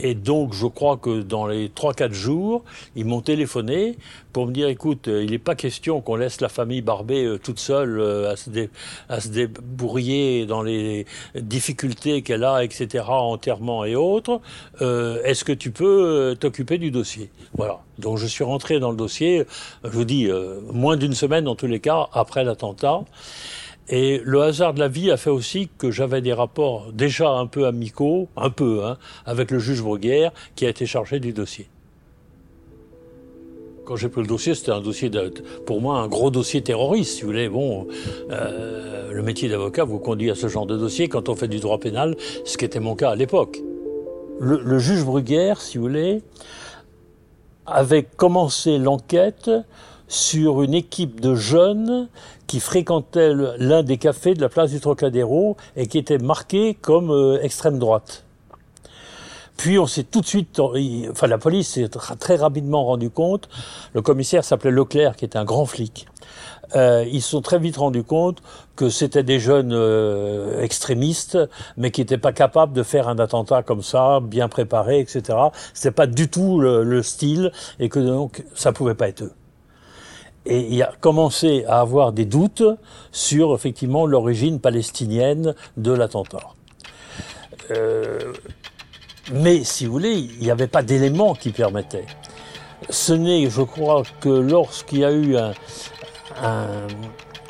Et 0.00 0.14
donc, 0.14 0.54
je 0.54 0.66
crois 0.66 0.96
que 0.96 1.20
dans 1.22 1.46
les 1.46 1.68
3-4 1.68 2.12
jours, 2.12 2.64
ils 2.96 3.04
m'ont 3.04 3.20
téléphoné 3.20 3.96
pour 4.32 4.48
me 4.48 4.52
dire, 4.52 4.66
écoute, 4.66 5.06
euh, 5.06 5.22
il 5.22 5.30
n'est 5.30 5.38
pas 5.38 5.54
question 5.54 6.00
qu'on 6.00 6.16
laisse 6.16 6.40
la 6.40 6.48
famille 6.48 6.80
Barbet 6.82 7.24
euh, 7.24 7.38
toute 7.38 7.60
seule 7.60 8.00
euh, 8.00 8.32
à, 8.32 8.34
se 8.36 8.50
dé- 8.50 8.70
dans 10.48 10.62
les 10.64 11.06
difficultés 11.36 12.22
qu'elle 12.22 12.42
a, 12.42 12.64
etc., 12.64 13.04
enterrement 13.08 13.84
et 13.84 13.94
autres. 13.94 14.40
Est-ce 14.80 15.44
que 15.44 15.52
tu 15.52 15.70
peux 15.70 16.36
t'occuper 16.40 16.78
du 16.78 16.90
dossier? 16.90 17.30
Voilà. 17.54 17.82
Donc, 18.00 18.18
je 18.18 18.26
suis 18.26 18.42
rentré 18.42 18.80
dans 18.80 18.90
le 18.90 18.96
dossier, 18.96 19.44
je 19.84 19.90
vous 19.90 20.04
dis, 20.04 20.28
moins 20.72 20.96
d'une 20.96 21.14
semaine 21.14 21.46
en 21.46 21.54
tous 21.54 21.68
les 21.68 21.78
cas, 21.78 22.08
après 22.12 22.42
l'attentat. 22.42 23.02
Et 23.92 24.22
le 24.24 24.40
hasard 24.42 24.72
de 24.72 24.78
la 24.78 24.86
vie 24.86 25.10
a 25.10 25.16
fait 25.16 25.30
aussi 25.30 25.68
que 25.76 25.90
j'avais 25.90 26.20
des 26.20 26.32
rapports 26.32 26.92
déjà 26.92 27.28
un 27.28 27.46
peu 27.46 27.66
amicaux, 27.66 28.28
un 28.36 28.48
peu, 28.48 28.84
hein, 28.84 28.96
avec 29.26 29.50
le 29.50 29.58
juge 29.58 29.82
Bruguière 29.82 30.30
qui 30.54 30.64
a 30.64 30.68
été 30.68 30.86
chargé 30.86 31.18
du 31.18 31.32
dossier. 31.32 31.68
Quand 33.84 33.96
j'ai 33.96 34.08
pris 34.08 34.20
le 34.20 34.28
dossier, 34.28 34.54
c'était 34.54 34.70
un 34.70 34.80
dossier, 34.80 35.10
de, 35.10 35.34
pour 35.66 35.80
moi, 35.80 35.98
un 35.98 36.06
gros 36.06 36.30
dossier 36.30 36.62
terroriste, 36.62 37.16
si 37.16 37.22
vous 37.22 37.26
voulez. 37.26 37.48
Bon, 37.48 37.88
euh, 38.30 39.10
le 39.10 39.22
métier 39.24 39.48
d'avocat 39.48 39.82
vous 39.82 39.98
conduit 39.98 40.30
à 40.30 40.36
ce 40.36 40.46
genre 40.46 40.66
de 40.66 40.76
dossier 40.76 41.08
quand 41.08 41.28
on 41.28 41.34
fait 41.34 41.48
du 41.48 41.58
droit 41.58 41.80
pénal, 41.80 42.16
ce 42.44 42.56
qui 42.56 42.64
était 42.64 42.78
mon 42.78 42.94
cas 42.94 43.10
à 43.10 43.16
l'époque. 43.16 43.60
Le, 44.38 44.60
le 44.62 44.78
juge 44.78 45.04
Bruguière, 45.04 45.60
si 45.60 45.78
vous 45.78 45.84
voulez, 45.84 46.22
avait 47.66 48.04
commencé 48.04 48.78
l'enquête 48.78 49.50
sur 50.10 50.62
une 50.62 50.74
équipe 50.74 51.20
de 51.20 51.36
jeunes 51.36 52.08
qui 52.48 52.58
fréquentaient 52.58 53.32
le- 53.32 53.54
l'un 53.58 53.84
des 53.84 53.96
cafés 53.96 54.34
de 54.34 54.40
la 54.40 54.48
place 54.48 54.72
du 54.72 54.80
Trocadéro 54.80 55.56
et 55.76 55.86
qui 55.86 55.98
était 55.98 56.18
marqué 56.18 56.74
comme 56.74 57.10
euh, 57.12 57.40
extrême 57.40 57.78
droite. 57.78 58.24
Puis 59.56 59.78
on 59.78 59.86
s'est 59.86 60.02
tout 60.04 60.20
de 60.20 60.26
suite, 60.26 60.58
enfin 61.10 61.26
la 61.28 61.38
police 61.38 61.68
s'est 61.74 61.88
très 62.18 62.36
rapidement 62.36 62.84
rendu 62.84 63.08
compte, 63.10 63.48
le 63.92 64.02
commissaire 64.02 64.42
s'appelait 64.42 64.70
Leclerc 64.72 65.14
qui 65.16 65.24
était 65.26 65.38
un 65.38 65.44
grand 65.44 65.64
flic. 65.66 66.06
Euh, 66.74 67.04
ils 67.10 67.20
se 67.22 67.30
sont 67.30 67.40
très 67.42 67.58
vite 67.58 67.76
rendus 67.76 68.02
compte 68.04 68.38
que 68.74 68.88
c'était 68.88 69.22
des 69.22 69.38
jeunes 69.38 69.72
euh, 69.72 70.60
extrémistes, 70.62 71.38
mais 71.76 71.90
qui 71.90 72.00
n'étaient 72.00 72.18
pas 72.18 72.32
capables 72.32 72.72
de 72.72 72.82
faire 72.82 73.06
un 73.08 73.18
attentat 73.18 73.62
comme 73.62 73.82
ça, 73.82 74.20
bien 74.20 74.48
préparé, 74.48 74.98
etc. 75.00 75.38
C'était 75.74 75.90
pas 75.90 76.06
du 76.06 76.28
tout 76.28 76.60
le, 76.60 76.82
le 76.82 77.02
style, 77.02 77.52
et 77.80 77.88
que 77.88 77.98
donc 78.00 78.44
ça 78.54 78.72
pouvait 78.72 78.94
pas 78.94 79.08
être 79.08 79.22
eux. 79.22 79.32
Et 80.46 80.60
il 80.60 80.82
a 80.82 80.92
commencé 81.00 81.64
à 81.66 81.80
avoir 81.80 82.12
des 82.12 82.24
doutes 82.24 82.62
sur 83.12 83.54
effectivement 83.54 84.06
l'origine 84.06 84.58
palestinienne 84.58 85.54
de 85.76 85.92
l'attentat. 85.92 86.54
Euh, 87.70 88.32
mais 89.32 89.62
si 89.64 89.86
vous 89.86 89.92
voulez, 89.92 90.14
il 90.14 90.40
n'y 90.40 90.50
avait 90.50 90.66
pas 90.66 90.82
d'éléments 90.82 91.34
qui 91.34 91.50
permettaient. 91.50 92.06
Ce 92.88 93.12
n'est, 93.12 93.50
je 93.50 93.62
crois, 93.62 94.02
que 94.20 94.30
lorsqu'il 94.30 95.00
y 95.00 95.04
a 95.04 95.12
eu 95.12 95.36
un, 95.36 95.52
un, 96.42 96.86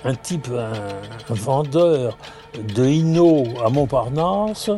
un 0.04 0.14
type, 0.14 0.48
un, 0.48 0.72
un 0.72 1.34
vendeur 1.34 2.18
de 2.74 2.84
Hino 2.84 3.44
à 3.64 3.70
Montparnasse, 3.70 4.70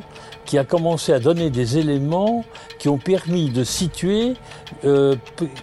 qui 0.52 0.58
a 0.58 0.64
commencé 0.64 1.14
à 1.14 1.18
donner 1.18 1.48
des 1.48 1.78
éléments 1.78 2.44
qui 2.78 2.90
ont 2.90 2.98
permis 2.98 3.48
de 3.48 3.64
situer. 3.64 4.34
euh, 4.84 5.16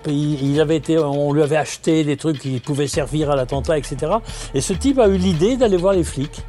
il 0.08 0.60
été, 0.72 0.98
on 0.98 1.31
lui 1.31 1.43
avait 1.43 1.58
acheté 1.58 2.03
des 2.03 2.17
trucs 2.17 2.39
qui 2.39 2.60
pouvaient 2.60 2.88
servir 2.88 3.29
à 3.29 3.36
l'attentat, 3.36 3.77
etc. 3.77 4.13
Et 4.55 4.62
ce 4.62 4.74
type 4.74 4.98
a 4.98 5.08
eu 5.08 5.17
l'idée 5.17 5.58
d'aller 5.58 5.77
voir 5.77 5.93
les 5.93 6.03
flics. 6.03 6.41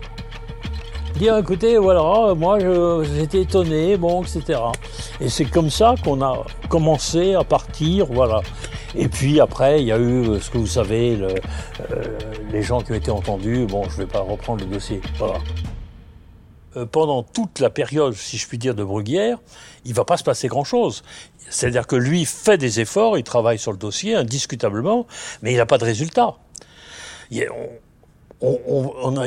Dire 1.19 1.37
écoutez 1.37 1.77
voilà 1.77 2.33
moi 2.35 2.59
j'étais 3.05 3.43
étonné 3.43 3.99
bon 3.99 4.23
etc 4.23 4.59
et 5.21 5.29
c'est 5.29 5.45
comme 5.45 5.69
ça 5.69 5.95
qu'on 6.03 6.23
a 6.23 6.47
commencé 6.71 7.35
à 7.35 7.45
partir 7.45 8.07
voilà. 8.07 8.41
Et 8.95 9.09
puis 9.09 9.39
après 9.39 9.83
il 9.83 9.89
y 9.89 9.93
a 9.93 9.99
eu 9.99 10.25
euh, 10.25 10.41
ce 10.41 10.49
que 10.49 10.57
vous 10.57 10.67
savez 10.67 11.19
euh, 11.21 11.35
les 12.51 12.63
gens 12.63 12.81
qui 12.81 12.93
ont 12.93 12.95
été 12.95 13.11
entendus. 13.11 13.67
Bon 13.67 13.83
je 13.91 13.99
vais 13.99 14.07
pas 14.07 14.21
reprendre 14.21 14.65
le 14.65 14.71
dossier. 14.71 15.03
Voilà 15.19 15.35
Euh, 16.77 16.87
pendant 16.87 17.25
toute 17.25 17.59
la 17.59 17.69
période 17.69 18.15
si 18.15 18.39
je 18.39 18.47
puis 18.47 18.57
dire 18.57 18.77
de 18.77 18.85
Bruguière 18.85 19.39
il 19.85 19.93
va 19.93 20.05
pas 20.05 20.17
se 20.17 20.23
passer 20.23 20.47
grand 20.47 20.63
chose 20.63 21.03
c'est-à-dire 21.49 21.89
que 21.89 21.97
lui 21.97 22.25
fait 22.25 22.59
des 22.59 22.79
efforts 22.79 23.19
il 23.19 23.25
travaille 23.25 23.59
sur 23.59 23.73
le 23.73 23.77
dossier 23.79 24.15
indiscutablement 24.15 25.05
mais 25.43 25.53
il 25.53 25.57
n'a 25.57 25.67
pas 25.67 25.79
de 25.79 25.85
résultat 25.85 26.37
il 27.33 27.45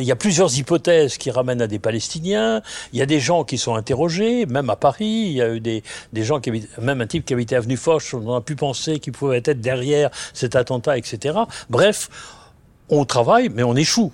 y 0.01 0.11
a 0.11 0.15
plusieurs 0.15 0.57
hypothèses 0.57 1.17
qui 1.17 1.31
ramènent 1.31 1.61
à 1.61 1.67
des 1.67 1.79
Palestiniens. 1.79 2.61
Il 2.93 2.99
y 2.99 3.01
a 3.01 3.05
des 3.05 3.19
gens 3.19 3.43
qui 3.43 3.57
sont 3.57 3.75
interrogés, 3.75 4.45
même 4.47 4.69
à 4.69 4.75
Paris. 4.75 5.05
Il 5.05 5.33
y 5.33 5.41
a 5.41 5.53
eu 5.53 5.59
des, 5.59 5.83
des 6.13 6.23
gens 6.23 6.39
qui 6.39 6.49
habitent, 6.49 6.77
même 6.79 6.99
un 6.99 7.07
type 7.07 7.23
qui 7.23 7.33
habitait 7.33 7.55
avenue 7.55 7.77
Foch, 7.77 8.13
on 8.13 8.35
a 8.35 8.41
pu 8.41 8.55
penser 8.55 8.99
qu'il 8.99 9.13
pouvait 9.13 9.37
être 9.37 9.61
derrière 9.61 10.09
cet 10.33 10.55
attentat, 10.55 10.97
etc. 10.97 11.37
Bref, 11.69 12.09
on 12.89 13.05
travaille, 13.05 13.49
mais 13.49 13.63
on 13.63 13.75
échoue. 13.75 14.11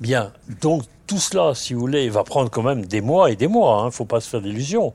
Bien, 0.00 0.32
donc 0.60 0.84
tout 1.06 1.18
cela, 1.18 1.54
si 1.54 1.74
vous 1.74 1.80
voulez, 1.80 2.08
va 2.08 2.24
prendre 2.24 2.50
quand 2.50 2.62
même 2.62 2.84
des 2.86 3.00
mois 3.00 3.30
et 3.30 3.36
des 3.36 3.48
mois. 3.48 3.82
Il 3.82 3.86
ne 3.86 3.90
faut 3.90 4.04
pas 4.04 4.20
se 4.20 4.28
faire 4.28 4.40
d'illusions. 4.40 4.94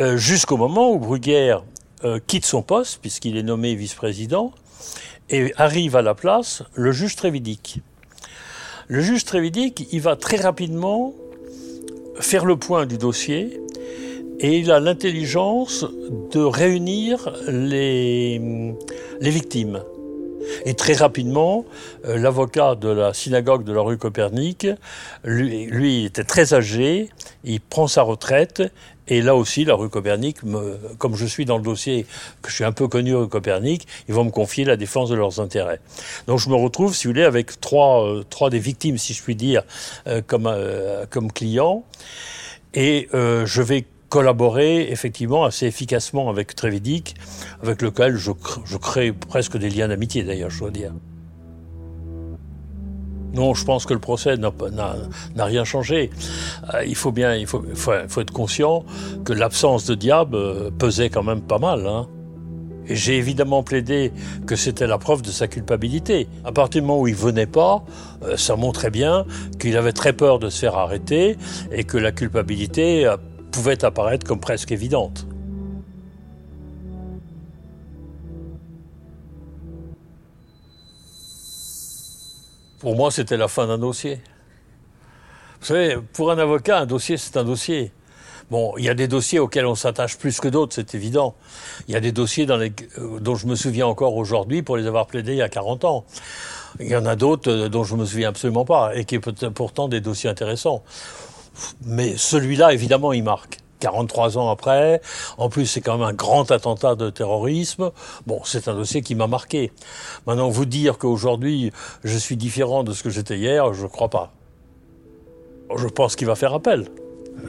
Euh, 0.00 0.16
Jusqu'au 0.16 0.56
moment 0.56 0.92
où 0.92 0.98
Bruguière 0.98 1.64
euh, 2.04 2.18
quitte 2.26 2.44
son 2.44 2.62
poste, 2.62 2.98
puisqu'il 3.00 3.36
est 3.36 3.42
nommé 3.42 3.74
vice-président, 3.74 4.52
et 5.30 5.52
arrive 5.56 5.96
à 5.96 6.02
la 6.02 6.14
place 6.14 6.62
le 6.74 6.92
juge 6.92 7.16
Trévidic. 7.16 7.80
Le 8.88 9.00
juge 9.00 9.24
Trévidic, 9.24 9.88
il 9.92 10.00
va 10.00 10.16
très 10.16 10.36
rapidement 10.36 11.14
faire 12.20 12.44
le 12.44 12.56
point 12.56 12.84
du 12.84 12.98
dossier 12.98 13.60
et 14.40 14.58
il 14.58 14.70
a 14.70 14.80
l'intelligence 14.80 15.86
de 16.32 16.40
réunir 16.40 17.32
les 17.48 18.40
victimes. 19.20 19.82
Et 20.64 20.74
très 20.74 20.94
rapidement, 20.94 21.64
euh, 22.06 22.16
l'avocat 22.16 22.74
de 22.74 22.88
la 22.88 23.14
synagogue 23.14 23.64
de 23.64 23.72
la 23.72 23.80
rue 23.80 23.98
Copernic, 23.98 24.66
lui, 25.24 25.66
lui 25.66 26.04
était 26.04 26.24
très 26.24 26.54
âgé, 26.54 27.08
il 27.44 27.60
prend 27.60 27.86
sa 27.86 28.02
retraite, 28.02 28.62
et 29.06 29.20
là 29.20 29.34
aussi, 29.34 29.66
la 29.66 29.74
rue 29.74 29.90
Copernic, 29.90 30.42
me- 30.44 30.78
comme 30.96 31.14
je 31.14 31.26
suis 31.26 31.44
dans 31.44 31.58
le 31.58 31.62
dossier, 31.62 32.06
que 32.40 32.48
je 32.48 32.54
suis 32.54 32.64
un 32.64 32.72
peu 32.72 32.88
connu 32.88 33.14
rue 33.14 33.28
Copernic, 33.28 33.86
ils 34.08 34.14
vont 34.14 34.24
me 34.24 34.30
confier 34.30 34.64
la 34.64 34.76
défense 34.76 35.10
de 35.10 35.14
leurs 35.14 35.40
intérêts. 35.40 35.80
Donc 36.26 36.38
je 36.38 36.48
me 36.48 36.54
retrouve, 36.54 36.94
si 36.94 37.06
vous 37.06 37.12
voulez, 37.12 37.24
avec 37.24 37.60
trois, 37.60 38.06
euh, 38.06 38.24
trois 38.28 38.48
des 38.48 38.58
victimes, 38.58 38.96
si 38.96 39.12
je 39.12 39.22
puis 39.22 39.36
dire, 39.36 39.62
euh, 40.06 40.22
comme, 40.26 40.46
euh, 40.46 41.04
comme 41.10 41.30
clients, 41.30 41.84
et 42.72 43.08
je 43.12 43.62
vais 43.62 43.84
collaborer 44.14 44.92
effectivement 44.92 45.42
assez 45.42 45.66
efficacement 45.66 46.30
avec 46.30 46.54
Trévidic, 46.54 47.16
avec 47.64 47.82
lequel 47.82 48.16
je, 48.16 48.30
cr- 48.30 48.60
je 48.64 48.76
crée 48.76 49.12
presque 49.12 49.56
des 49.56 49.68
liens 49.68 49.88
d'amitié 49.88 50.22
d'ailleurs, 50.22 50.50
je 50.50 50.60
dois 50.60 50.70
dire. 50.70 50.92
Non, 53.34 53.54
je 53.54 53.64
pense 53.64 53.86
que 53.86 53.92
le 53.92 53.98
procès 53.98 54.36
n'a 54.36 55.44
rien 55.44 55.64
changé. 55.64 56.10
Euh, 56.72 56.84
il 56.84 56.94
faut 56.94 57.10
bien, 57.10 57.34
il 57.34 57.48
faut, 57.48 57.64
être 58.20 58.30
conscient 58.30 58.84
que 59.24 59.32
l'absence 59.32 59.84
de 59.84 59.96
diable 59.96 60.36
euh, 60.36 60.70
pesait 60.70 61.10
quand 61.10 61.24
même 61.24 61.42
pas 61.42 61.58
mal. 61.58 61.84
Hein. 61.84 62.06
Et 62.86 62.94
j'ai 62.94 63.16
évidemment 63.16 63.64
plaidé 63.64 64.12
que 64.46 64.54
c'était 64.54 64.86
la 64.86 64.98
preuve 64.98 65.22
de 65.22 65.30
sa 65.30 65.48
culpabilité. 65.48 66.28
À 66.44 66.52
partir 66.52 66.82
du 66.82 66.86
moment 66.86 67.00
où 67.00 67.08
il 67.08 67.16
venait 67.16 67.46
pas, 67.46 67.82
euh, 68.22 68.36
ça 68.36 68.54
montrait 68.54 68.90
bien 68.90 69.24
qu'il 69.58 69.76
avait 69.76 69.92
très 69.92 70.12
peur 70.12 70.38
de 70.38 70.50
se 70.50 70.60
faire 70.60 70.76
arrêter 70.76 71.36
et 71.72 71.82
que 71.82 71.98
la 71.98 72.12
culpabilité 72.12 73.12
pouvait 73.54 73.84
apparaître 73.84 74.26
comme 74.26 74.40
presque 74.40 74.72
évidente. 74.72 75.26
Pour 82.80 82.96
moi, 82.96 83.12
c'était 83.12 83.36
la 83.36 83.46
fin 83.46 83.68
d'un 83.68 83.78
dossier. 83.78 84.20
Vous 85.60 85.66
savez, 85.66 85.96
pour 86.14 86.32
un 86.32 86.38
avocat, 86.38 86.80
un 86.80 86.86
dossier, 86.86 87.16
c'est 87.16 87.36
un 87.36 87.44
dossier. 87.44 87.92
Bon, 88.50 88.74
il 88.76 88.84
y 88.84 88.88
a 88.88 88.94
des 88.94 89.06
dossiers 89.06 89.38
auxquels 89.38 89.66
on 89.66 89.76
s'attache 89.76 90.18
plus 90.18 90.40
que 90.40 90.48
d'autres, 90.48 90.74
c'est 90.74 90.94
évident. 90.94 91.36
Il 91.86 91.94
y 91.94 91.96
a 91.96 92.00
des 92.00 92.12
dossiers 92.12 92.46
euh, 92.50 92.68
dont 93.20 93.36
je 93.36 93.46
me 93.46 93.54
souviens 93.54 93.86
encore 93.86 94.16
aujourd'hui 94.16 94.62
pour 94.62 94.76
les 94.76 94.86
avoir 94.86 95.06
plaidés 95.06 95.32
il 95.32 95.38
y 95.38 95.42
a 95.42 95.48
40 95.48 95.84
ans. 95.84 96.04
Il 96.80 96.88
y 96.88 96.96
en 96.96 97.06
a 97.06 97.14
d'autres 97.14 97.50
euh, 97.50 97.68
dont 97.68 97.84
je 97.84 97.94
me 97.94 98.04
souviens 98.04 98.30
absolument 98.30 98.64
pas 98.64 98.94
et 98.96 99.04
qui 99.04 99.14
est 99.14 99.50
pourtant 99.50 99.88
des 99.88 100.00
dossiers 100.00 100.28
intéressants. 100.28 100.82
Mais 101.84 102.16
celui-là, 102.16 102.72
évidemment, 102.72 103.12
il 103.12 103.24
marque. 103.24 103.58
43 103.80 104.38
ans 104.38 104.48
après, 104.48 105.02
en 105.36 105.50
plus 105.50 105.66
c'est 105.66 105.82
quand 105.82 105.98
même 105.98 106.08
un 106.08 106.14
grand 106.14 106.50
attentat 106.50 106.94
de 106.94 107.10
terrorisme. 107.10 107.90
Bon, 108.26 108.40
c'est 108.44 108.66
un 108.68 108.74
dossier 108.74 109.02
qui 109.02 109.14
m'a 109.14 109.26
marqué. 109.26 109.72
Maintenant, 110.26 110.48
vous 110.48 110.64
dire 110.64 110.96
qu'aujourd'hui 110.96 111.70
je 112.02 112.16
suis 112.16 112.38
différent 112.38 112.82
de 112.82 112.94
ce 112.94 113.02
que 113.02 113.10
j'étais 113.10 113.36
hier, 113.36 113.74
je 113.74 113.82
ne 113.82 113.88
crois 113.88 114.08
pas. 114.08 114.32
Je 115.76 115.86
pense 115.86 116.16
qu'il 116.16 116.26
va 116.26 116.34
faire 116.34 116.54
appel. 116.54 116.88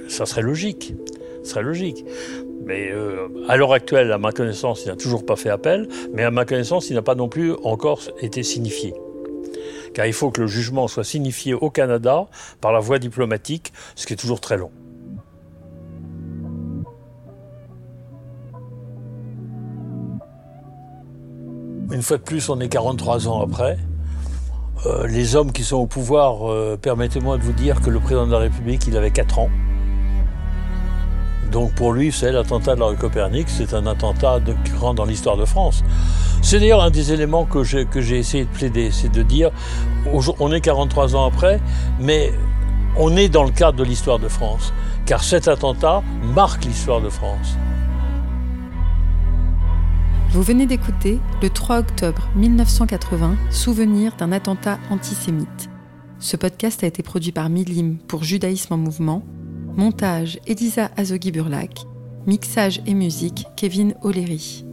Ça 0.10 0.26
serait 0.26 0.42
logique. 0.42 0.94
Serait 1.46 1.64
logique. 1.64 2.04
Mais 2.66 2.90
euh, 2.92 3.28
à 3.48 3.56
l'heure 3.56 3.72
actuelle, 3.72 4.12
à 4.12 4.18
ma 4.18 4.32
connaissance, 4.32 4.84
il 4.84 4.90
n'a 4.90 4.96
toujours 4.96 5.26
pas 5.26 5.36
fait 5.36 5.50
appel, 5.50 5.88
mais 6.14 6.24
à 6.24 6.32
ma 6.32 6.44
connaissance, 6.44 6.90
il 6.90 6.96
n'a 6.96 7.02
pas 7.02 7.16
non 7.16 7.30
plus 7.30 7.54
encore 7.64 8.02
été 8.20 8.44
signifié. 8.44 8.94
Car 9.96 10.06
il 10.06 10.14
faut 10.14 10.30
que 10.30 10.42
le 10.42 10.48
jugement 10.48 10.90
soit 10.90 11.06
signifié 11.06 11.54
au 11.54 11.70
Canada 11.70 12.28
par 12.60 12.74
la 12.74 12.82
voie 12.82 13.00
diplomatique, 13.00 13.72
ce 13.96 14.06
qui 14.06 14.12
est 14.12 14.18
toujours 14.18 14.42
très 14.42 14.58
long. 14.58 14.72
Une 21.92 22.02
fois 22.02 22.18
de 22.18 22.24
plus, 22.24 22.50
on 22.50 22.60
est 22.60 22.68
43 22.68 23.30
ans 23.30 23.42
après. 23.42 23.78
Euh, 24.86 25.08
les 25.08 25.38
hommes 25.38 25.54
qui 25.54 25.64
sont 25.64 25.78
au 25.78 25.88
pouvoir, 25.88 26.52
euh, 26.52 26.78
permettez-moi 26.80 27.38
de 27.38 27.44
vous 27.44 27.54
dire 27.54 27.80
que 27.80 27.90
le 27.90 28.02
président 28.02 28.28
de 28.28 28.34
la 28.34 28.40
République, 28.40 28.86
il 28.88 28.98
avait 28.98 29.12
4 29.12 29.40
ans. 29.40 29.50
Donc 31.54 31.74
pour 31.74 31.94
lui, 31.94 32.12
c'est 32.12 32.34
l'attentat 32.34 32.76
de 32.76 32.82
la 32.82 32.88
rue 32.88 32.98
Copernic, 32.98 33.48
c'est 33.48 33.74
un 33.74 33.88
attentat 33.88 34.42
de, 34.42 34.54
rentre 34.78 34.96
dans 34.96 35.06
l'histoire 35.06 35.38
de 35.38 35.46
France. 35.46 35.86
C'est 36.42 36.60
d'ailleurs 36.60 36.84
un 36.84 36.92
des 36.92 37.12
éléments 37.12 37.46
que 37.46 37.64
j'ai, 37.64 37.88
essayé 38.18 38.46
de 38.46 38.50
plaider, 38.50 38.92
c'est 38.92 39.12
de 39.12 39.24
dire, 39.24 39.52
on 40.40 40.52
est 40.52 40.62
43 40.62 41.16
ans 41.16 41.26
après, 41.26 41.60
mais 42.00 42.32
on 42.98 43.16
est 43.18 43.30
dans 43.30 43.44
le 43.44 43.52
cadre 43.52 43.78
de 43.78 43.84
l'histoire 43.84 44.20
de 44.20 44.28
France, 44.28 44.74
car 45.06 45.24
cet 45.24 45.48
attentat 45.48 46.04
marque 46.34 46.66
l'histoire 46.66 47.02
de 47.02 47.10
France. 47.10 47.58
Vous 50.32 50.44
venez 50.44 50.66
d'écouter 50.66 51.20
le 51.42 51.50
3 51.50 51.80
octobre 51.80 52.28
1980, 52.36 53.38
souvenir 53.52 54.16
d'un 54.18 54.32
attentat 54.32 54.80
antisémite. 54.90 55.70
Ce 56.20 56.36
podcast 56.36 56.84
a 56.84 56.88
été 56.88 57.04
produit 57.04 57.32
par 57.32 57.50
Milim 57.50 57.98
pour 58.08 58.24
Judaïsme 58.24 58.74
en 58.74 58.78
mouvement. 58.78 59.24
Montage 59.78 60.40
Elisa 60.46 60.90
Azogi-Burlac. 60.98 61.86
Mixage 62.28 62.82
et 62.86 62.94
musique 62.94 63.46
Kevin 63.56 63.94
O'Leary. 64.02 64.66